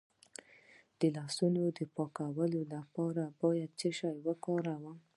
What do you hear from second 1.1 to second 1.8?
لاسونو د